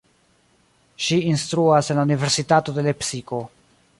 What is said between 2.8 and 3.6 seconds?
Lepsiko.